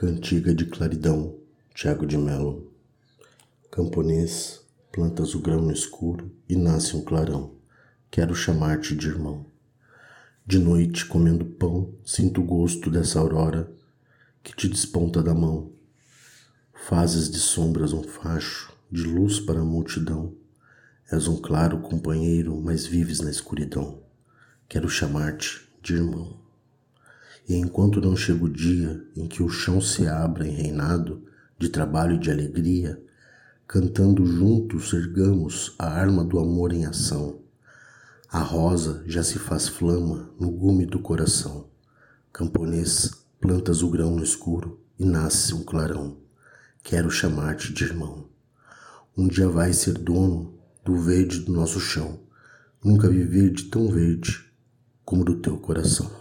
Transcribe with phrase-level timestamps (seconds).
[0.00, 1.36] Cantiga de Claridão,
[1.74, 2.72] Tiago de Melo.
[3.70, 7.56] Camponês, plantas o grão no escuro e nasce um clarão.
[8.10, 9.44] Quero chamar-te de irmão.
[10.46, 13.70] De noite, comendo pão, sinto o gosto dessa aurora
[14.42, 15.70] que te desponta da mão.
[16.72, 20.34] Fazes de sombras um facho, de luz para a multidão.
[21.12, 24.02] És um claro companheiro, mas vives na escuridão.
[24.66, 26.40] Quero chamar-te de irmão.
[27.48, 31.24] E enquanto não chega o dia em que o chão se abra em reinado
[31.58, 33.02] de trabalho e de alegria,
[33.66, 37.40] cantando juntos ergamos a arma do amor em ação.
[38.28, 41.68] A rosa já se faz flama no gume do coração.
[42.32, 46.16] Camponês, plantas o grão no escuro e nasce um clarão.
[46.82, 48.28] Quero chamar-te de irmão.
[49.16, 52.20] Um dia vai ser dono do verde do nosso chão.
[52.82, 54.50] Nunca vi verde tão verde
[55.04, 56.19] como do teu coração.